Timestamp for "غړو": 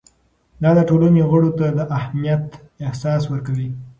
1.29-1.49